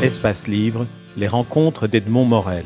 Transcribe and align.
Espace 0.00 0.46
Livre, 0.46 0.86
les 1.16 1.26
rencontres 1.26 1.88
d'Edmond 1.88 2.24
Morel. 2.24 2.64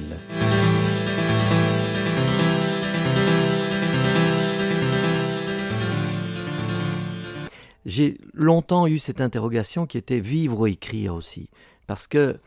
J'ai 7.87 8.19
longtemps 8.35 8.87
eu 8.87 8.99
cette 8.99 9.23
interrogation 9.23 9.87
qui 9.87 9.97
était 9.97 10.21
vivre 10.21 10.61
ou 10.61 10.67
écrire 10.67 11.15
aussi. 11.15 11.49
Parce 11.87 12.07
que 12.07 12.39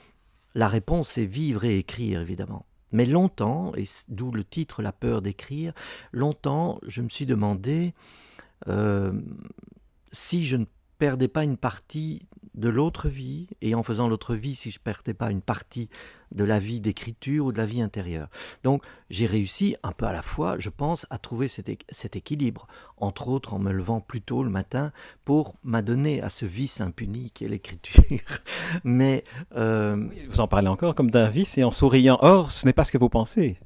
la 0.54 0.68
réponse 0.68 1.18
est 1.18 1.26
vivre 1.26 1.64
et 1.64 1.80
écrire, 1.80 2.22
évidemment. 2.22 2.68
Mais 2.92 3.08
longtemps, 3.08 3.72
et 3.76 3.86
d'où 4.10 4.32
le 4.32 4.44
titre 4.44 4.84
La 4.84 4.92
peur 4.92 5.24
d'écrire, 5.24 5.74
longtemps, 6.12 6.80
je 6.86 7.02
me 7.02 7.10
suis 7.10 7.26
demandé 7.26 7.96
euh, 8.68 9.12
si 10.12 10.46
je 10.46 10.58
ne 10.58 10.66
perdais 11.00 11.28
pas 11.28 11.44
une 11.44 11.58
partie 11.58 12.22
de 12.56 12.70
l'autre 12.70 13.10
vie, 13.10 13.48
et 13.62 13.76
en 13.76 13.84
faisant 13.84 14.08
l'autre 14.08 14.36
vie, 14.36 14.56
si 14.56 14.72
je 14.72 14.80
perdais 14.80 15.14
pas 15.14 15.32
une 15.32 15.42
partie 15.42 15.90
de 16.32 16.44
la 16.44 16.60
vie 16.60 16.80
d'écriture 16.80 17.46
ou 17.46 17.52
de 17.52 17.58
la 17.58 17.66
vie 17.66 17.82
intérieure. 17.82 18.30
Donc 18.64 18.84
j'ai 19.10 19.26
réussi 19.26 19.76
un 19.84 19.92
peu 19.92 20.06
à 20.06 20.12
la 20.12 20.22
fois, 20.22 20.56
je 20.58 20.70
pense, 20.70 21.06
à 21.10 21.18
trouver 21.18 21.48
cet, 21.48 22.16
équilibre, 22.16 22.68
entre 22.98 23.28
autres 23.28 23.54
en 23.54 23.60
me 23.60 23.72
levant 23.72 24.02
plus 24.02 24.22
tôt 24.22 24.44
le 24.44 24.50
matin 24.50 24.92
pour 25.24 25.56
m'adonner 25.64 26.22
à 26.22 26.30
ce 26.30 26.46
vice 26.46 26.82
impuni 26.82 27.32
qui 27.32 27.46
est 27.46 27.50
l'écriture. 27.50 28.20
Mais... 28.84 29.24
Euh, 29.56 30.08
vous 30.30 30.40
en 30.40 30.48
parlez 30.48 30.68
encore 30.68 30.96
comme 30.96 31.12
d'un 31.12 31.30
vice 31.30 31.58
et 31.58 31.64
en 31.64 31.72
souriant, 31.72 32.18
or 32.22 32.52
ce 32.52 32.66
n'est 32.66 32.74
pas 32.74 32.86
ce 32.86 32.92
que 32.92 32.98
vous 32.98 33.10
pensez. 33.10 33.58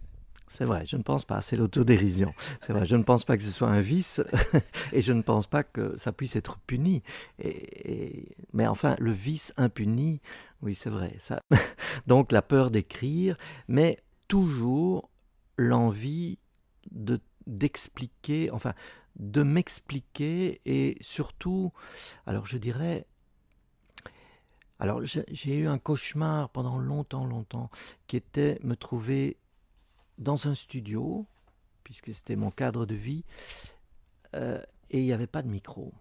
C'est 0.50 0.66
vrai, 0.66 0.84
je 0.84 0.98
ne 0.98 1.04
pense 1.04 1.26
pas, 1.26 1.44
c'est 1.44 1.56
l'autodérision. 1.56 2.34
C'est 2.62 2.74
vrai, 2.74 2.84
je 2.84 2.96
ne 2.96 3.04
pense 3.04 3.24
pas 3.24 3.38
que 3.38 3.44
ce 3.44 3.52
soit 3.52 3.70
un 3.70 3.82
vice 3.82 4.20
et 4.92 5.02
je 5.02 5.14
ne 5.14 5.22
pense 5.22 5.46
pas 5.46 5.64
que 5.64 5.96
ça 5.96 6.12
puisse 6.12 6.36
être 6.36 6.58
puni. 6.66 7.04
Et, 7.38 8.36
mais 8.52 8.66
enfin, 8.66 8.96
le 9.00 9.12
vice 9.12 9.54
impuni, 9.58 10.22
oui, 10.64 10.74
c'est 10.74 10.90
vrai. 10.90 11.16
Ça. 11.20 11.44
Donc 12.08 12.32
la 12.32 12.42
peur 12.42 12.72
d'écrire, 12.72 13.38
mais 13.68 14.00
toujours 14.28 15.10
l'envie 15.58 16.40
de 16.92 17.22
d'expliquer, 17.46 18.52
enfin, 18.52 18.74
de 19.18 19.44
m'expliquer 19.44 20.62
et 20.66 20.98
surtout, 21.02 21.72
alors 22.26 22.46
je 22.46 22.58
dirais, 22.58 23.06
alors 24.80 25.02
j'ai 25.04 25.58
eu 25.58 25.68
un 25.68 25.78
cauchemar 25.78 26.50
pendant 26.50 26.78
longtemps, 26.78 27.26
longtemps, 27.26 27.70
qui 28.08 28.18
était 28.18 28.60
me 28.64 28.76
trouver 28.76 29.38
dans 30.20 30.48
un 30.48 30.56
studio, 30.56 31.26
puisque 31.84 32.14
c'était 32.14 32.36
mon 32.36 32.52
cadre 32.52 32.86
de 32.86 32.96
vie, 32.96 33.24
euh, 34.36 34.62
et 34.92 35.00
il 35.00 35.06
n'y 35.06 35.14
avait 35.14 35.28
pas 35.28 35.42
de 35.42 35.48
micro. 35.48 35.94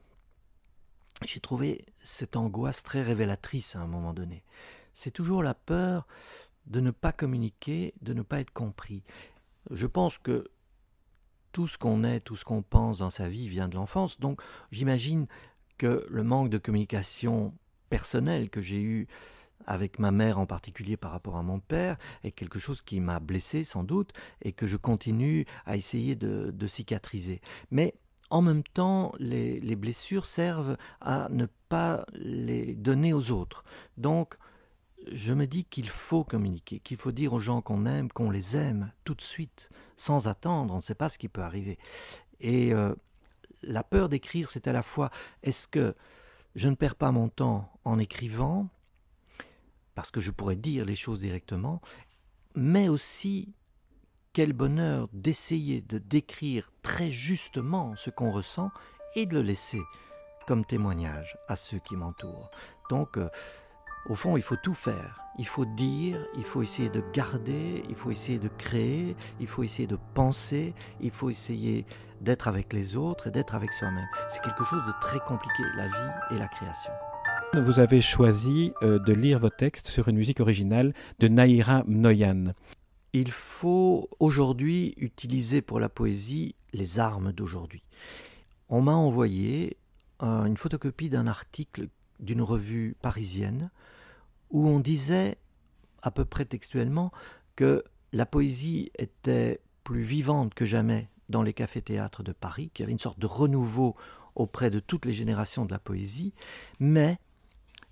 J'ai 1.24 1.40
trouvé 1.40 1.84
cette 1.96 2.36
angoisse 2.36 2.82
très 2.82 3.02
révélatrice 3.02 3.74
à 3.74 3.80
un 3.80 3.86
moment 3.86 4.12
donné. 4.12 4.44
C'est 4.92 5.10
toujours 5.10 5.42
la 5.42 5.54
peur 5.54 6.06
de 6.66 6.80
ne 6.80 6.90
pas 6.90 7.12
communiquer, 7.12 7.94
de 8.02 8.12
ne 8.12 8.22
pas 8.22 8.40
être 8.40 8.52
compris. 8.52 9.02
Je 9.70 9.86
pense 9.86 10.18
que 10.18 10.50
tout 11.52 11.66
ce 11.66 11.78
qu'on 11.78 12.04
est, 12.04 12.20
tout 12.20 12.36
ce 12.36 12.44
qu'on 12.44 12.62
pense 12.62 12.98
dans 12.98 13.10
sa 13.10 13.28
vie 13.28 13.48
vient 13.48 13.68
de 13.68 13.74
l'enfance, 13.74 14.20
donc 14.20 14.42
j'imagine 14.70 15.26
que 15.76 16.06
le 16.08 16.22
manque 16.22 16.50
de 16.50 16.58
communication 16.58 17.54
personnelle 17.88 18.50
que 18.50 18.60
j'ai 18.60 18.80
eu 18.80 19.08
avec 19.66 19.98
ma 19.98 20.10
mère 20.10 20.38
en 20.38 20.46
particulier 20.46 20.96
par 20.96 21.10
rapport 21.10 21.36
à 21.36 21.42
mon 21.42 21.60
père, 21.60 21.96
est 22.24 22.32
quelque 22.32 22.58
chose 22.58 22.82
qui 22.82 23.00
m'a 23.00 23.20
blessé 23.20 23.64
sans 23.64 23.84
doute 23.84 24.12
et 24.42 24.52
que 24.52 24.66
je 24.66 24.76
continue 24.76 25.46
à 25.66 25.76
essayer 25.76 26.16
de, 26.16 26.66
cicatriser. 26.66 27.40
Mais 27.70 27.94
en 28.30 28.42
même 28.42 28.62
temps, 28.62 29.12
les, 29.18 29.58
les, 29.60 29.76
blessures 29.76 30.26
servent 30.26 30.76
à 31.00 31.28
ne 31.30 31.46
pas 31.68 32.04
les 32.12 32.74
donner 32.74 33.14
aux 33.14 33.30
autres. 33.30 33.64
Donc, 33.96 34.36
je 35.10 35.32
me 35.32 35.46
dis 35.46 35.64
qu'il 35.64 35.88
faut 35.88 36.24
communiquer, 36.24 36.80
qu'il 36.80 36.96
faut 36.96 37.12
dire 37.12 37.32
aux 37.32 37.38
gens 37.38 37.62
qu'on 37.62 37.86
aime, 37.86 38.10
qu'on 38.10 38.30
les 38.30 38.56
aime 38.56 38.92
tout 39.04 39.14
de 39.14 39.22
suite, 39.22 39.70
sans 39.96 40.26
attendre, 40.26 40.74
on 40.74 40.78
ne 40.78 40.82
sait 40.82 40.94
pas 40.94 41.08
ce 41.08 41.18
qui 41.18 41.28
peut 41.28 41.42
arriver. 41.42 41.78
Et 42.40 42.72
euh, 42.72 42.94
la 43.62 43.82
peur 43.82 44.08
d'écrire, 44.08 44.50
c'est 44.50 44.68
à 44.68 44.72
la 44.72 44.82
fois, 44.82 45.10
est-ce 45.42 45.68
que 45.68 45.94
je 46.54 46.68
ne 46.68 46.74
perds 46.74 46.96
pas 46.96 47.12
mon 47.12 47.28
temps 47.28 47.70
en 47.84 47.98
écrivant 47.98 48.68
parce 49.98 50.12
que 50.12 50.20
je 50.20 50.30
pourrais 50.30 50.54
dire 50.54 50.84
les 50.84 50.94
choses 50.94 51.22
directement, 51.22 51.82
mais 52.54 52.88
aussi 52.88 53.52
quel 54.32 54.52
bonheur 54.52 55.08
d'essayer 55.12 55.80
de 55.80 55.98
décrire 55.98 56.70
très 56.82 57.10
justement 57.10 57.96
ce 57.96 58.08
qu'on 58.08 58.30
ressent 58.30 58.70
et 59.16 59.26
de 59.26 59.34
le 59.34 59.42
laisser 59.42 59.82
comme 60.46 60.64
témoignage 60.64 61.36
à 61.48 61.56
ceux 61.56 61.80
qui 61.80 61.96
m'entourent. 61.96 62.48
Donc, 62.90 63.16
euh, 63.16 63.28
au 64.08 64.14
fond, 64.14 64.36
il 64.36 64.42
faut 64.44 64.54
tout 64.62 64.72
faire. 64.72 65.20
Il 65.36 65.48
faut 65.48 65.64
dire, 65.64 66.24
il 66.36 66.44
faut 66.44 66.62
essayer 66.62 66.90
de 66.90 67.02
garder, 67.12 67.82
il 67.88 67.96
faut 67.96 68.12
essayer 68.12 68.38
de 68.38 68.46
créer, 68.46 69.16
il 69.40 69.48
faut 69.48 69.64
essayer 69.64 69.88
de 69.88 69.98
penser, 70.14 70.74
il 71.00 71.10
faut 71.10 71.28
essayer 71.28 71.86
d'être 72.20 72.46
avec 72.46 72.72
les 72.72 72.94
autres 72.96 73.26
et 73.26 73.30
d'être 73.32 73.56
avec 73.56 73.72
soi-même. 73.72 74.06
C'est 74.28 74.42
quelque 74.42 74.62
chose 74.62 74.84
de 74.86 74.92
très 75.00 75.18
compliqué, 75.18 75.64
la 75.76 75.88
vie 75.88 76.36
et 76.36 76.38
la 76.38 76.46
création. 76.46 76.92
Vous 77.54 77.80
avez 77.80 78.02
choisi 78.02 78.72
euh, 78.82 78.98
de 78.98 79.12
lire 79.12 79.38
vos 79.38 79.48
textes 79.48 79.88
sur 79.88 80.08
une 80.08 80.16
musique 80.16 80.40
originale 80.40 80.92
de 81.18 81.28
Naïra 81.28 81.82
Mnoyan. 81.86 82.52
Il 83.14 83.32
faut 83.32 84.10
aujourd'hui 84.20 84.94
utiliser 84.98 85.62
pour 85.62 85.80
la 85.80 85.88
poésie 85.88 86.54
les 86.74 86.98
armes 86.98 87.32
d'aujourd'hui. 87.32 87.82
On 88.68 88.82
m'a 88.82 88.92
envoyé 88.92 89.78
euh, 90.22 90.44
une 90.44 90.58
photocopie 90.58 91.08
d'un 91.08 91.26
article 91.26 91.88
d'une 92.20 92.42
revue 92.42 92.96
parisienne 93.00 93.70
où 94.50 94.68
on 94.68 94.78
disait 94.78 95.38
à 96.02 96.10
peu 96.10 96.26
près 96.26 96.44
textuellement 96.44 97.12
que 97.56 97.82
la 98.12 98.26
poésie 98.26 98.90
était 98.98 99.60
plus 99.84 100.02
vivante 100.02 100.52
que 100.52 100.66
jamais 100.66 101.08
dans 101.30 101.42
les 101.42 101.54
cafés-théâtres 101.54 102.22
de 102.22 102.32
Paris, 102.32 102.70
qu'il 102.72 102.82
y 102.82 102.84
avait 102.84 102.92
une 102.92 102.98
sorte 102.98 103.18
de 103.18 103.26
renouveau 103.26 103.96
auprès 104.34 104.70
de 104.70 104.80
toutes 104.80 105.06
les 105.06 105.12
générations 105.12 105.64
de 105.64 105.72
la 105.72 105.78
poésie, 105.78 106.34
mais 106.78 107.18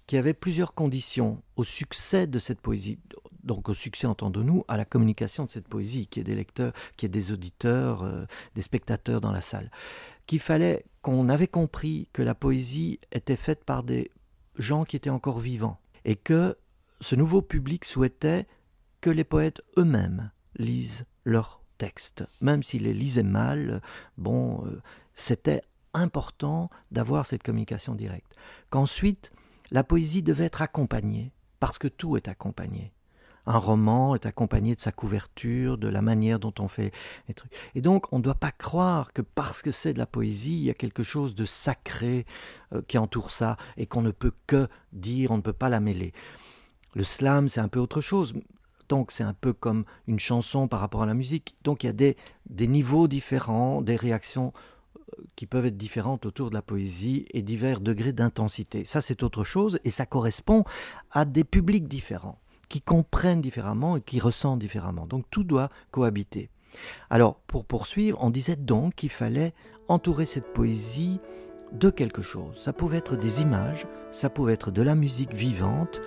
qui 0.07 0.17
avait 0.17 0.35
plusieurs 0.35 0.75
conditions 0.75 1.43
au 1.57 1.65
succès 1.65 2.27
de 2.27 2.39
cette 2.39 2.61
poésie. 2.61 2.99
Donc 3.43 3.69
au 3.69 3.75
succès, 3.75 4.07
entendons-nous, 4.07 4.65
à 4.69 4.77
la 4.77 4.85
communication 4.85 5.45
de 5.45 5.51
cette 5.51 5.69
poésie, 5.69 6.07
qui 6.07 6.21
est 6.21 6.25
des 6.25 6.35
lecteurs, 6.35 6.73
qui 6.97 7.07
est 7.07 7.11
des 7.11 7.33
auditeurs, 7.33 8.03
euh, 8.03 8.25
des 8.55 8.63
spectateurs 8.63 9.21
dans 9.21 9.33
la 9.33 9.41
salle. 9.41 9.71
Qu'il 10.27 10.41
fallait 10.41 10.85
qu'on 11.03 11.29
avait 11.29 11.47
compris 11.47 12.09
que 12.13 12.23
la 12.23 12.35
poésie 12.35 12.99
était 13.13 13.37
faite 13.37 13.65
par 13.65 13.83
des 13.83 14.11
gens 14.57 14.85
qui 14.85 14.97
étaient 14.97 15.11
encore 15.11 15.39
vivants, 15.39 15.79
et 16.05 16.17
que 16.17 16.57
ce 17.01 17.15
nouveau 17.15 17.43
public 17.43 17.85
souhaitait 17.85 18.47
que 19.01 19.11
les 19.11 19.25
poètes 19.25 19.63
eux-mêmes 19.77 20.31
lisent 20.57 21.05
leurs 21.25 21.61
textes, 21.79 22.25
même 22.41 22.63
s'ils 22.63 22.85
les 22.85 22.95
lisaient 22.95 23.23
mal. 23.23 23.83
Bon, 24.17 24.65
euh, 24.67 24.81
c'était 25.15 25.63
important 25.95 26.71
d'avoir 26.91 27.27
cette 27.27 27.43
communication 27.43 27.95
directe. 27.95 28.35
Qu'ensuite, 28.71 29.31
la 29.71 29.85
poésie 29.85 30.23
devait 30.23 30.45
être 30.45 30.63
accompagnée, 30.63 31.33
parce 31.61 31.79
que 31.79 31.89
tout 31.89 32.17
est 32.17 32.29
accompagné. 32.29 32.93
Un 33.49 33.59
roman 33.59 34.17
est 34.17 34.27
accompagné 34.27 34.75
de 34.75 34.81
sa 34.81 34.91
couverture, 34.91 35.79
de 35.79 35.89
la 35.89 36.03
manière 36.03 36.41
dont 36.41 36.55
on 36.59 36.67
fait 36.67 36.93
les 37.29 37.35
trucs. 37.35 37.53
Et 37.77 37.81
donc, 37.81 38.13
on 38.13 38.19
ne 38.19 38.23
doit 38.25 38.35
pas 38.35 38.51
croire 38.51 39.13
que 39.13 39.23
parce 39.23 39.63
que 39.63 39.71
c'est 39.71 39.93
de 39.93 39.99
la 39.99 40.07
poésie, 40.07 40.57
il 40.57 40.65
y 40.65 40.71
a 40.71 40.75
quelque 40.75 41.05
chose 41.05 41.37
de 41.37 41.45
sacré 41.45 42.27
euh, 42.73 42.83
qui 42.89 42.99
entoure 42.99 43.31
ça 43.31 43.57
et 43.77 43.87
qu'on 43.87 44.03
ne 44.03 44.11
peut 44.11 44.33
que 44.49 44.67
dire, 44.93 45.31
on 45.31 45.37
ne 45.37 45.43
peut 45.43 45.53
pas 45.53 45.69
la 45.69 45.79
mêler. 45.79 46.13
Le 46.95 47.05
slam, 47.05 47.49
c'est 47.49 47.61
un 47.61 47.69
peu 47.69 47.79
autre 47.79 48.01
chose. 48.01 48.35
Donc, 48.89 49.13
c'est 49.13 49.25
un 49.25 49.35
peu 49.35 49.53
comme 49.53 49.85
une 50.09 50.19
chanson 50.19 50.67
par 50.67 50.81
rapport 50.81 51.03
à 51.03 51.07
la 51.07 51.15
musique. 51.15 51.57
Donc, 51.63 51.85
il 51.85 51.87
y 51.87 51.91
a 51.91 51.93
des, 51.93 52.17
des 52.51 52.67
niveaux 52.67 53.07
différents, 53.07 53.81
des 53.81 53.97
réactions 53.97 54.53
qui 55.35 55.47
peuvent 55.47 55.67
être 55.67 55.77
différentes 55.77 56.27
autour 56.27 56.51
de 56.51 56.55
la 56.55 56.63
poésie 56.63 57.27
et 57.33 57.43
divers 57.43 57.81
degrés 57.81 58.13
d'intensité. 58.13 58.85
Ça, 58.85 59.01
c'est 59.01 59.23
autre 59.23 59.45
chose 59.45 59.79
et 59.85 59.91
ça 59.91 60.07
correspond 60.07 60.65
à 61.11 61.25
des 61.25 61.45
publics 61.45 61.89
différents 61.89 62.41
qui 62.69 62.81
comprennent 62.81 63.41
différemment 63.41 63.97
et 63.97 64.01
qui 64.01 64.19
ressentent 64.19 64.59
différemment. 64.59 65.07
Donc 65.07 65.25
tout 65.31 65.45
doit 65.45 65.71
cohabiter. 65.91 66.51
Alors, 67.11 67.37
pour 67.47 67.65
poursuivre, 67.65 68.19
on 68.21 68.31
disait 68.31 68.57
donc 68.57 68.95
qu'il 68.95 69.11
fallait 69.11 69.55
entourer 69.89 70.27
cette 70.27 70.53
poésie 70.53 71.21
de 71.73 71.91
quelque 71.91 72.23
chose. 72.23 72.59
Ça 72.61 72.73
pouvait 72.73 72.99
être 72.99 73.17
des 73.17 73.41
images, 73.41 73.87
ça 74.11 74.31
pouvait 74.31 74.55
être 74.55 74.71
de 74.71 74.83
la 74.83 74.95
musique 74.95 75.35
vivante. 75.35 76.01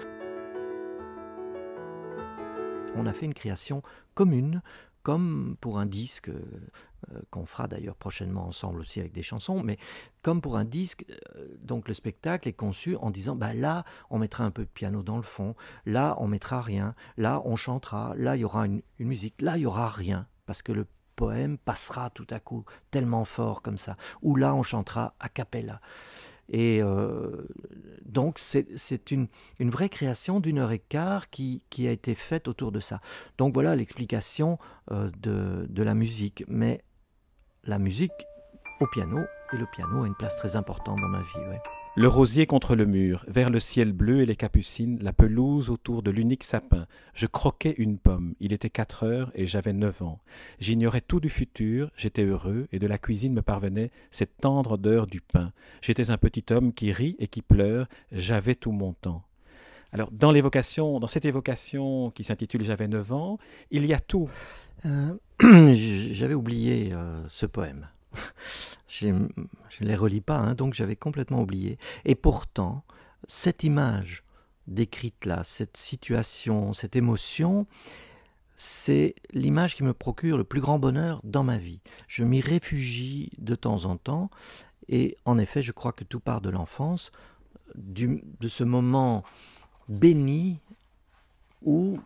On 2.96 3.06
a 3.06 3.14
fait 3.14 3.26
une 3.26 3.34
création 3.34 3.82
commune 4.14 4.62
comme 5.04 5.56
pour 5.62 5.80
un 5.80 5.86
disque, 5.86 6.30
qu'on 7.30 7.46
fera 7.46 7.68
d'ailleurs 7.68 7.96
prochainement 7.96 8.48
ensemble 8.48 8.80
aussi 8.80 9.00
avec 9.00 9.14
des 9.14 9.24
chansons, 9.24 9.62
mais 9.64 9.78
comme 10.22 10.42
pour 10.42 10.58
un 10.58 10.66
disque, 10.66 11.06
euh, 11.36 11.58
donc 11.62 11.88
le 11.88 11.94
spectacle 11.94 12.48
est 12.48 12.54
conçu 12.54 12.96
en 12.98 13.12
disant, 13.12 13.36
bah 13.36 13.54
là, 13.54 13.86
on 14.10 14.20
mettra 14.20 14.44
un 14.44 14.52
peu 14.52 14.64
de 14.64 14.70
piano 14.70 15.04
dans 15.04 15.18
le 15.18 15.24
fond, 15.24 15.56
là, 15.86 16.16
on 16.20 16.28
mettra 16.28 16.62
rien, 16.62 16.96
là, 17.18 17.42
on 17.46 17.56
chantera, 17.56 18.14
là, 18.18 18.36
il 18.36 18.42
y 18.42 18.46
aura 18.46 18.66
une, 18.66 18.82
musique, 19.00 19.42
là, 19.42 19.58
il 19.58 19.62
y 19.62 19.66
aura 19.66 19.90
rien, 19.90 20.28
parce 20.46 20.62
que 20.62 20.72
le 20.72 20.86
poème 21.16 21.58
passera 21.58 22.10
tout 22.10 22.28
à 22.30 22.40
coup 22.40 22.66
tellement 22.92 23.26
fort 23.26 23.62
comme 23.62 23.78
ça, 23.78 23.98
ou 24.22 24.36
là, 24.36 24.56
on 24.56 24.64
chantera 24.64 25.16
a 25.20 25.30
cappella. 25.30 25.82
Et 26.52 26.82
euh, 26.82 27.48
donc, 28.04 28.40
c'est 28.40 29.12
une, 29.12 29.28
une, 29.60 29.70
vraie 29.70 29.90
création 29.90 30.40
d'une 30.40 30.58
heure 30.58 30.72
et 30.72 30.80
quart 30.80 31.30
qui, 31.30 31.62
qui, 31.70 31.88
a 31.88 31.92
été 31.92 32.16
faite 32.16 32.48
autour 32.48 32.72
de 32.72 32.80
ça. 32.80 33.02
Donc, 33.38 33.54
voilà 33.54 33.76
l'explication 33.76 34.58
euh, 34.92 35.12
de, 35.22 35.68
de, 35.70 35.84
la 35.84 35.94
musique. 35.94 36.44
Mais 36.48 36.82
la 37.70 37.78
musique 37.78 38.26
au 38.80 38.88
piano, 38.88 39.20
et 39.54 39.58
le 39.58 39.68
piano 39.68 40.04
a 40.04 40.08
une 40.08 40.16
place 40.16 40.38
très 40.38 40.56
importante 40.56 41.00
dans 41.00 41.08
ma 41.08 41.22
vie. 41.22 41.48
Ouais. 41.50 41.62
Le 41.96 42.08
rosier 42.08 42.48
contre 42.48 42.76
le 42.76 42.86
mur, 42.86 43.24
vers 43.28 43.52
le 43.52 43.60
ciel 43.60 43.94
bleu 43.94 44.22
et 44.22 44.26
les 44.26 44.36
capucines, 44.36 44.98
la 45.02 45.14
pelouse 45.14 45.70
autour 45.70 46.02
de 46.02 46.10
l'unique 46.10 46.44
sapin. 46.44 46.88
Je 47.14 47.28
croquais 47.28 47.76
une 47.78 48.00
pomme. 48.00 48.34
Il 48.40 48.54
était 48.54 48.72
quatre 48.72 49.04
heures 49.04 49.32
et 49.36 49.46
j'avais 49.46 49.74
neuf 49.74 50.02
ans. 50.02 50.20
J'ignorais 50.60 51.02
tout 51.02 51.20
du 51.20 51.30
futur, 51.30 51.92
j'étais 51.96 52.24
heureux, 52.24 52.68
et 52.72 52.80
de 52.80 52.88
la 52.88 52.98
cuisine 52.98 53.34
me 53.34 53.44
parvenait 53.44 53.92
cette 54.10 54.38
tendre 54.38 54.72
odeur 54.72 55.06
du 55.06 55.22
pain. 55.22 55.52
J'étais 55.82 56.10
un 56.10 56.18
petit 56.18 56.46
homme 56.52 56.74
qui 56.74 56.92
rit 56.92 57.18
et 57.20 57.28
qui 57.28 57.44
pleure, 57.44 57.88
j'avais 58.12 58.56
tout 58.56 58.72
mon 58.72 58.94
temps. 58.94 59.24
Alors, 59.92 60.10
dans 60.12 60.32
l'évocation, 60.32 61.00
dans 61.00 61.08
cette 61.08 61.26
évocation 61.26 62.10
qui 62.12 62.24
s'intitule 62.24 62.64
J'avais 62.64 62.88
neuf 62.88 63.12
ans, 63.12 63.38
il 63.70 63.86
y 63.86 63.94
a 63.94 64.00
tout. 64.00 64.30
Euh, 64.86 65.14
j'avais 66.12 66.34
oublié 66.34 66.92
euh, 66.92 67.26
ce 67.30 67.46
poème. 67.46 67.88
je 68.90 69.08
ne 69.08 69.28
les 69.80 69.96
relis 69.96 70.20
pas, 70.20 70.38
hein, 70.38 70.54
donc 70.54 70.74
j'avais 70.74 70.98
complètement 70.98 71.42
oublié. 71.42 71.78
Et 72.04 72.16
pourtant, 72.16 72.84
cette 73.26 73.64
image 73.64 74.24
décrite 74.68 75.26
là, 75.26 75.44
cette 75.46 75.78
situation, 75.78 76.74
cette 76.74 76.98
émotion, 76.98 77.68
c'est 78.58 79.16
l'image 79.32 79.76
qui 79.76 79.84
me 79.84 79.94
procure 79.94 80.38
le 80.38 80.44
plus 80.44 80.60
grand 80.60 80.78
bonheur 80.78 81.22
dans 81.24 81.44
ma 81.44 81.58
vie. 81.58 81.80
Je 82.10 82.26
m'y 82.26 82.42
réfugie 82.42 83.32
de 83.38 83.56
temps 83.56 83.86
en 83.86 83.96
temps, 83.96 84.30
et 84.90 85.16
en 85.24 85.38
effet, 85.38 85.62
je 85.62 85.72
crois 85.72 85.94
que 85.94 86.04
tout 86.04 86.20
part 86.20 86.42
de 86.42 86.50
l'enfance, 86.50 87.12
de 87.76 88.48
ce 88.50 88.66
moment 88.66 89.24
béni 89.88 90.60
où 91.62 91.98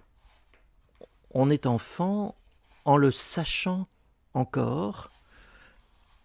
on 1.31 1.49
est 1.49 1.65
enfant 1.65 2.35
en 2.85 2.97
le 2.97 3.11
sachant 3.11 3.87
encore, 4.33 5.13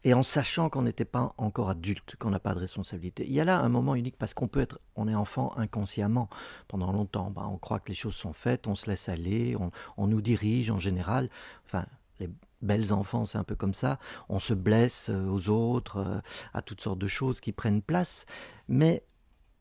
et 0.05 0.15
en 0.15 0.23
sachant 0.23 0.71
qu'on 0.71 0.83
n'était 0.83 1.05
pas 1.05 1.35
encore 1.39 1.71
adulte, 1.71 2.17
qu'on 2.19 2.31
n'a 2.31 2.39
pas 2.39 2.55
de 2.55 2.61
responsabilité. 2.61 3.27
Il 3.27 3.33
y 3.33 3.41
a 3.41 3.45
là 3.45 3.61
un 3.61 3.69
moment 3.69 3.95
unique 3.95 4.17
parce 4.17 4.33
qu'on 4.33 4.49
peut 4.49 4.61
être, 4.61 4.81
on 4.95 5.09
est 5.09 5.15
enfant 5.15 5.53
inconsciemment 5.57 6.29
pendant 6.69 6.93
longtemps. 6.93 7.31
Ben, 7.31 7.47
on 7.47 7.59
croit 7.59 7.81
que 7.81 7.89
les 7.89 7.95
choses 7.95 8.15
sont 8.15 8.33
faites, 8.33 8.67
on 8.67 8.75
se 8.75 8.89
laisse 8.89 9.09
aller, 9.09 9.57
on, 9.97 10.07
nous 10.07 10.21
dirige 10.21 10.71
en 10.71 10.79
général. 10.79 11.29
Enfin, 11.67 11.85
les 12.21 12.31
belles 12.63 12.93
enfants, 12.93 13.25
c'est 13.25 13.39
un 13.39 13.45
peu 13.45 13.57
comme 13.57 13.75
ça. 13.75 13.99
On 14.29 14.39
se 14.39 14.55
blesse 14.55 15.11
euh, 15.11 15.27
aux 15.27 15.49
autres, 15.49 15.99
euh, 15.99 16.21
à 16.55 16.63
toutes 16.63 16.81
sortes 16.81 16.99
de 16.99 17.07
choses 17.07 17.41
qui 17.41 17.53
prennent 17.53 17.83
place. 17.83 18.25
Mais 18.69 19.05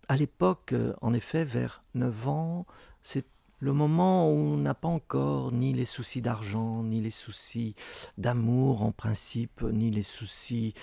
à 0.08 0.18
l'époque, 0.18 0.72
euh, 0.74 0.94
en 1.02 1.14
effet, 1.14 1.46
vers 1.46 1.84
9 1.96 2.28
ans, 2.28 2.66
c'est 3.02 3.26
le 3.60 3.74
moment 3.74 4.30
où 4.30 4.36
on 4.36 4.58
n'a 4.58 4.74
pas 4.74 4.88
encore 4.88 5.52
ni 5.52 5.74
les 5.74 5.86
soucis 5.86 6.22
d'argent, 6.22 6.84
ni 6.84 7.02
les 7.02 7.10
soucis 7.10 7.76
d'amour 8.18 8.84
en 8.84 8.92
principe, 8.92 9.62
ni 9.64 9.90
les 9.90 10.04
soucis 10.04 10.74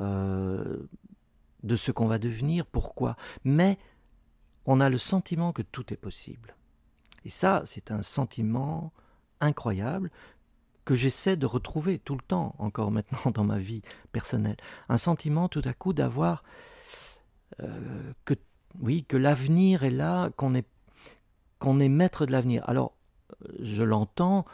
euh, 0.00 0.78
de 1.62 1.76
ce 1.76 1.92
qu'on 1.92 2.06
va 2.06 2.18
devenir, 2.18 2.66
pourquoi? 2.66 3.16
Mais 3.44 3.78
on 4.66 4.80
a 4.80 4.88
le 4.88 4.98
sentiment 4.98 5.52
que 5.52 5.62
tout 5.62 5.92
est 5.92 5.96
possible. 5.96 6.56
Et 7.24 7.30
ça, 7.30 7.62
c'est 7.66 7.90
un 7.90 8.02
sentiment 8.02 8.92
incroyable 9.40 10.10
que 10.84 10.94
j'essaie 10.94 11.36
de 11.36 11.46
retrouver 11.46 11.98
tout 11.98 12.14
le 12.14 12.22
temps, 12.22 12.54
encore 12.58 12.90
maintenant 12.90 13.30
dans 13.32 13.44
ma 13.44 13.58
vie 13.58 13.82
personnelle. 14.12 14.56
Un 14.88 14.98
sentiment 14.98 15.48
tout 15.48 15.62
à 15.64 15.72
coup 15.72 15.92
d'avoir 15.92 16.44
euh, 17.60 18.12
que, 18.24 18.34
oui, 18.80 19.04
que 19.04 19.16
l'avenir 19.16 19.84
est 19.84 19.90
là, 19.90 20.30
qu'on 20.36 20.54
est 20.54 20.66
qu'on 21.64 21.80
est 21.80 21.88
maître 21.88 22.26
de 22.26 22.32
l'avenir. 22.32 22.62
Alors, 22.66 22.92
je 23.58 23.82
l'entends, 23.82 24.44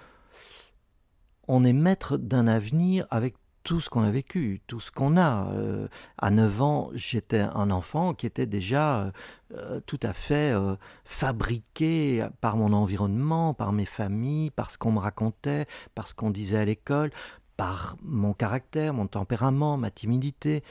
on 1.49 1.65
est 1.65 1.73
maître 1.73 2.17
d'un 2.17 2.47
avenir 2.47 3.05
avec 3.11 3.35
tout 3.65 3.81
ce 3.81 3.91
qu'on 3.91 4.05
a 4.05 4.12
vécu, 4.12 4.62
tout 4.69 4.79
ce 4.79 4.93
qu'on 4.93 5.17
a. 5.17 5.51
Euh, 5.53 5.89
à 6.19 6.31
9 6.31 6.62
ans, 6.62 6.91
j'étais 6.95 7.41
un 7.41 7.73
enfant 7.73 8.15
qui 8.15 8.27
était 8.27 8.47
déjà 8.47 9.12
euh, 9.53 9.81
tout 9.87 9.99
à 10.05 10.12
fait 10.12 10.53
euh, 10.53 10.77
fabriqué 11.05 12.25
par 12.41 12.57
mon 12.57 12.73
environnement, 12.73 13.55
par 13.55 13.73
mes 13.73 13.87
familles, 13.87 14.51
par 14.51 14.71
ce 14.71 14.79
qu'on 14.79 14.93
me 14.93 15.01
racontait, 15.01 15.67
par 15.97 16.06
ce 16.06 16.15
qu'on 16.15 16.31
disait 16.31 16.59
à 16.59 16.65
l'école, 16.65 17.11
par 17.56 17.97
mon 18.03 18.35
caractère, 18.35 18.95
mon 18.95 19.09
tempérament, 19.09 19.77
ma 19.77 19.91
timidité. 19.91 20.63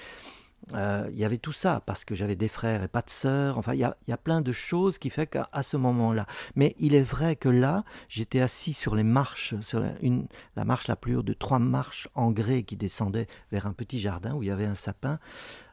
Euh, 0.73 1.09
il 1.11 1.17
y 1.17 1.25
avait 1.25 1.37
tout 1.37 1.51
ça, 1.51 1.81
parce 1.85 2.05
que 2.05 2.15
j'avais 2.15 2.35
des 2.35 2.47
frères 2.47 2.83
et 2.83 2.87
pas 2.87 3.01
de 3.01 3.09
sœurs. 3.09 3.57
Enfin, 3.57 3.73
il 3.73 3.79
y 3.79 3.83
a, 3.83 4.17
plein 4.17 4.41
de 4.41 4.51
choses 4.51 4.97
qui 4.97 5.09
fait 5.09 5.27
qu'à 5.27 5.49
ce 5.63 5.77
moment-là. 5.77 6.25
Mais 6.55 6.75
il 6.79 6.93
est 6.93 7.01
vrai 7.01 7.35
que 7.35 7.49
là, 7.49 7.83
j'étais 8.07 8.41
assis 8.41 8.73
sur 8.73 8.95
les 8.95 9.03
marches, 9.03 9.55
sur 9.61 9.79
la, 9.79 9.93
une, 10.01 10.27
la 10.55 10.65
marche 10.65 10.87
la 10.87 10.95
plus 10.95 11.15
haute 11.15 11.25
de 11.25 11.33
trois 11.33 11.59
marches 11.59 12.07
en 12.15 12.31
grès 12.31 12.63
qui 12.63 12.75
descendaient 12.75 13.27
vers 13.51 13.65
un 13.65 13.73
petit 13.73 13.99
jardin 13.99 14.33
où 14.35 14.43
il 14.43 14.47
y 14.47 14.51
avait 14.51 14.65
un 14.65 14.75
sapin. 14.75 15.19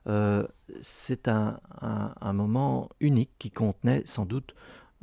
Euh, 0.06 0.46
c'est 0.82 1.28
un, 1.28 1.58
moment 2.32 2.90
unique 3.00 3.32
qui 3.38 3.50
contenait 3.50 4.02
sans 4.06 4.24
doute 4.24 4.54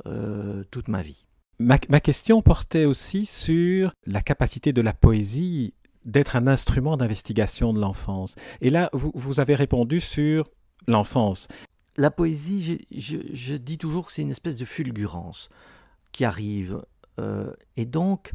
euh, 0.06 0.64
toute 0.70 0.88
ma 0.88 1.02
vie. 1.02 1.26
ma, 1.58 1.78
question 1.78 2.40
portait 2.42 2.84
aussi 2.84 3.26
sur 3.26 3.92
la 4.06 4.22
capacité 4.22 4.72
de 4.72 4.80
la 4.80 4.92
poésie 4.92 5.74
d'être 6.04 6.36
un 6.36 6.46
instrument 6.46 6.96
d'investigation 6.96 7.72
de 7.72 7.80
l'enfance. 7.80 8.34
Et 8.60 8.70
là, 8.70 8.90
vous, 8.92 9.40
avez 9.40 9.54
répondu 9.54 10.00
sur 10.00 10.50
l'enfance. 10.86 11.48
La 11.96 12.10
poésie, 12.10 12.84
je, 12.90 13.54
dis 13.56 13.78
toujours 13.78 14.06
que 14.06 14.12
c'est 14.12 14.22
une 14.22 14.30
espèce 14.30 14.56
de 14.56 14.64
fulgurance 14.64 15.48
qui 16.12 16.24
arrive. 16.24 16.82
Euh, 17.20 17.52
et 17.76 17.86
donc, 17.86 18.32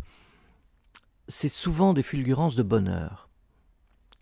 c'est 1.28 1.50
souvent 1.50 1.94
des 1.94 2.04
fulgurances 2.04 2.56
de 2.56 2.64
bonheur. 2.64 3.30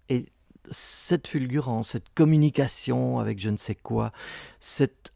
Et 0.10 0.26
cette 0.70 1.28
fulgurance, 1.28 1.90
cette 1.90 2.14
communication 2.14 3.20
avec 3.20 3.40
je 3.40 3.50
ne 3.50 3.58
sais 3.58 3.76
quoi, 3.76 4.12
cette 4.60 5.14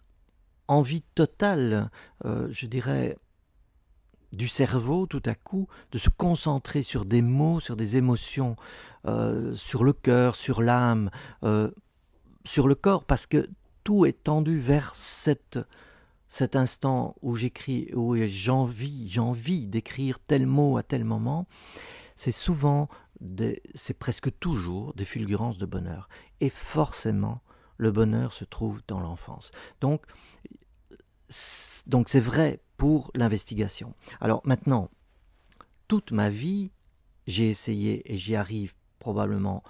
envie 0.68 1.02
totale, 1.16 1.90
euh, 2.26 2.48
je 2.52 2.66
dirais, 2.66 3.18
du 4.32 4.48
cerveau 4.48 5.06
tout 5.06 5.22
à 5.26 5.36
coup, 5.36 5.68
de 5.92 5.98
se 5.98 6.10
concentrer 6.10 6.84
sur 6.84 7.06
des 7.06 7.22
mots, 7.22 7.60
sur 7.60 7.76
des 7.76 7.98
émotions, 7.98 8.56
euh, 9.06 9.54
sur 9.56 9.84
le 9.84 9.94
cœur, 9.94 10.36
sur 10.36 10.62
l'âme, 10.62 11.10
euh, 11.44 11.72
sur 12.46 12.68
le 12.68 12.76
corps, 12.76 13.04
parce 13.04 13.26
que 13.26 13.50
tout 13.84 14.06
est 14.06 14.24
tendu 14.24 14.60
vers 14.60 14.94
cet 14.96 15.58
instant 16.56 17.16
où 17.22 17.36
j'écris, 17.36 17.90
où 17.94 18.16
j'envie, 18.28 19.10
j'envie 19.10 19.68
d'écrire 19.68 20.20
tel 20.20 20.46
mot 20.46 20.78
à 20.78 20.84
tel 20.84 21.04
moment. 21.04 21.48
C'est 22.16 22.32
souvent, 22.32 22.90
c'est 23.74 23.98
presque 23.98 24.30
toujours 24.40 24.94
des 24.94 25.06
fulgurances 25.06 25.58
de 25.58 25.66
bonheur. 25.66 26.08
Et 26.40 26.50
forcément, 26.50 27.42
le 27.78 27.92
bonheur 27.92 28.32
se 28.34 28.46
trouve 28.46 28.82
dans 28.88 29.00
l'enfance. 29.00 29.52
Donc, 29.82 30.04
donc 31.88 32.10
c'est 32.10 32.20
vrai 32.20 32.60
pour 32.82 33.12
l'investigation. 33.14 33.94
Alors 34.22 34.42
maintenant, 34.44 34.90
toute 35.88 36.12
ma 36.12 36.32
vie, 36.32 36.72
j'ai 37.28 37.48
essayé 37.48 38.12
et 38.12 38.18
j'y 38.18 38.36
arrive 38.36 38.74
probablement 38.98 39.62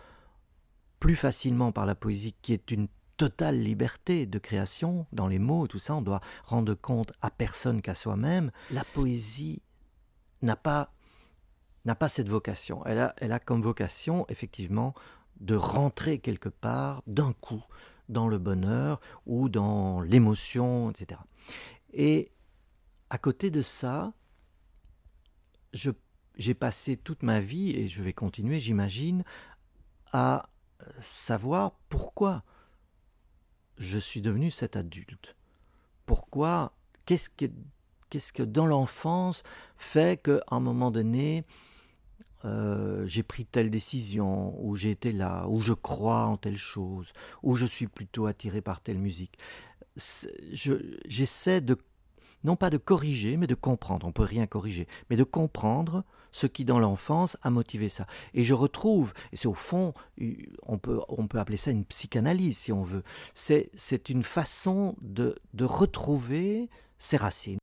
plus 1.01 1.17
facilement 1.17 1.73
par 1.73 1.85
la 1.85 1.93
poésie 1.93 2.33
qui 2.41 2.53
est 2.53 2.71
une 2.71 2.87
totale 3.17 3.59
liberté 3.59 4.25
de 4.25 4.39
création 4.39 5.07
dans 5.11 5.27
les 5.27 5.39
mots 5.39 5.67
tout 5.67 5.77
ça, 5.77 5.93
on 5.95 6.01
doit 6.01 6.21
rendre 6.45 6.73
compte 6.73 7.11
à 7.21 7.29
personne 7.29 7.81
qu'à 7.81 7.95
soi-même. 7.95 8.49
La 8.71 8.85
poésie 8.85 9.61
n'a 10.41 10.55
pas 10.55 10.93
n'a 11.83 11.95
pas 11.95 12.07
cette 12.07 12.29
vocation. 12.29 12.81
Elle 12.85 12.99
a, 12.99 13.13
elle 13.17 13.33
a 13.33 13.39
comme 13.39 13.61
vocation 13.61 14.25
effectivement 14.29 14.93
de 15.41 15.55
rentrer 15.55 16.19
quelque 16.19 16.47
part 16.47 17.03
d'un 17.07 17.33
coup 17.33 17.65
dans 18.07 18.29
le 18.29 18.37
bonheur 18.37 19.01
ou 19.25 19.49
dans 19.49 19.99
l'émotion, 19.99 20.91
etc. 20.91 21.19
Et 21.91 22.31
à 23.11 23.17
côté 23.17 23.51
de 23.51 23.61
ça, 23.61 24.13
j'ai 25.73 26.53
passé 26.53 26.95
toute 26.95 27.23
ma 27.23 27.41
vie, 27.41 27.71
et 27.71 27.89
je 27.89 28.01
vais 28.01 28.13
continuer, 28.13 28.61
j'imagine, 28.61 29.25
à 30.13 30.49
savoir 31.01 31.73
pourquoi 31.89 32.45
je 33.77 33.97
suis 33.99 34.21
devenu 34.21 34.49
cet 34.49 34.77
adulte. 34.77 35.35
Pourquoi 36.05 36.71
Qu'est-ce 37.05 37.29
que, 37.29 37.47
qu'est-ce 38.09 38.31
que 38.31 38.43
dans 38.43 38.65
l'enfance 38.65 39.43
fait 39.77 40.23
qu'à 40.23 40.39
un 40.49 40.61
moment 40.61 40.89
donné, 40.89 41.43
euh, 42.45 43.05
j'ai 43.07 43.23
pris 43.23 43.45
telle 43.45 43.69
décision, 43.69 44.57
ou 44.65 44.77
j'ai 44.77 44.91
été 44.91 45.11
là, 45.11 45.49
ou 45.49 45.59
je 45.59 45.73
crois 45.73 46.27
en 46.27 46.37
telle 46.37 46.57
chose, 46.57 47.11
ou 47.43 47.57
je 47.57 47.65
suis 47.65 47.87
plutôt 47.87 48.25
attiré 48.25 48.61
par 48.61 48.79
telle 48.79 48.99
musique? 48.99 49.37
j'essaie 49.97 51.59
de 51.59 51.75
non 52.43 52.55
pas 52.55 52.69
de 52.69 52.77
corriger, 52.77 53.37
mais 53.37 53.47
de 53.47 53.55
comprendre. 53.55 54.07
On 54.07 54.11
peut 54.11 54.23
rien 54.23 54.47
corriger, 54.47 54.87
mais 55.09 55.15
de 55.15 55.23
comprendre 55.23 56.03
ce 56.31 56.47
qui 56.47 56.65
dans 56.65 56.79
l'enfance 56.79 57.37
a 57.41 57.49
motivé 57.49 57.89
ça. 57.89 58.07
Et 58.33 58.43
je 58.43 58.53
retrouve, 58.53 59.13
et 59.31 59.35
c'est 59.35 59.47
au 59.47 59.53
fond, 59.53 59.93
on 60.63 60.77
peut, 60.77 61.01
appeler 61.33 61.57
ça 61.57 61.71
une 61.71 61.85
psychanalyse 61.85 62.57
si 62.57 62.71
on 62.71 62.83
veut, 62.83 63.03
c'est 63.33 64.09
une 64.09 64.23
façon 64.23 64.95
de, 65.01 65.35
de 65.53 65.65
retrouver 65.65 66.69
ses 66.99 67.17
racines. 67.17 67.57